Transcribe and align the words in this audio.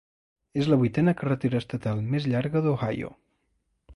És 0.61 0.69
la 0.71 0.79
vuitena 0.83 1.13
carretera 1.19 1.59
estatal 1.63 2.03
més 2.15 2.27
llarga 2.33 2.65
d'Ohio. 2.69 3.15